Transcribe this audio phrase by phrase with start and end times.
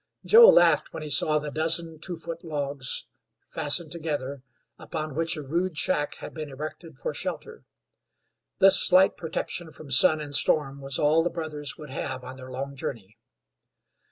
[0.25, 3.05] Joe laughed when he saw the dozen two foot logs
[3.49, 4.41] fastened together,
[4.79, 7.65] upon which a rude shack had been erected for shelter.
[8.57, 12.49] This slight protection from sun and storm was all the brothers would have on their
[12.49, 13.19] long journey.